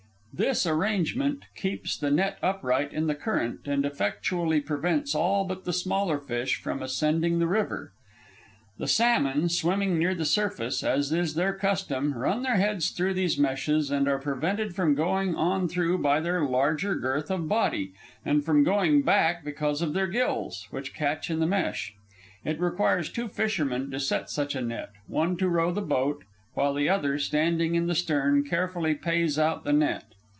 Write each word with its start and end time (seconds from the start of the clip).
This 0.33 0.65
arrangement 0.65 1.43
keeps 1.57 1.97
the 1.97 2.09
net 2.09 2.37
upright 2.41 2.93
in 2.93 3.07
the 3.07 3.15
current 3.15 3.67
and 3.67 3.85
effectually 3.85 4.61
prevents 4.61 5.13
all 5.13 5.43
but 5.43 5.65
the 5.65 5.73
smaller 5.73 6.19
fish 6.19 6.55
from 6.55 6.81
ascending 6.81 7.37
the 7.39 7.47
river. 7.47 7.91
The 8.77 8.87
salmon, 8.87 9.49
swimming 9.49 9.99
near 9.99 10.15
the 10.15 10.23
surface, 10.23 10.83
as 10.85 11.11
is 11.11 11.33
their 11.33 11.53
custom, 11.53 12.13
run 12.13 12.43
their 12.43 12.55
heads 12.55 12.91
through 12.91 13.13
these 13.15 13.37
meshes, 13.37 13.91
and 13.91 14.07
are 14.07 14.19
prevented 14.19 14.73
from 14.73 14.95
going 14.95 15.35
on 15.35 15.67
through 15.67 15.97
by 15.97 16.21
their 16.21 16.41
larger 16.45 16.95
girth 16.95 17.29
of 17.29 17.49
body, 17.49 17.91
and 18.23 18.45
from 18.45 18.63
going 18.63 19.01
back 19.01 19.43
because 19.43 19.81
of 19.81 19.91
their 19.91 20.07
gills, 20.07 20.65
which 20.71 20.93
catch 20.93 21.29
in 21.29 21.39
the 21.41 21.45
mesh. 21.45 21.93
It 22.45 22.57
requires 22.57 23.09
two 23.09 23.27
fishermen 23.27 23.91
to 23.91 23.99
set 23.99 24.29
such 24.29 24.55
a 24.55 24.61
net, 24.61 24.91
one 25.07 25.35
to 25.37 25.49
row 25.49 25.73
the 25.73 25.81
boat, 25.81 26.23
while 26.53 26.73
the 26.73 26.87
other, 26.87 27.19
standing 27.19 27.75
in 27.75 27.87
the 27.87 27.93
stern, 27.95 28.45
carefully 28.45 28.95
pays 28.95 29.37
out 29.37 29.65
the 29.65 29.73
net. 29.73 30.05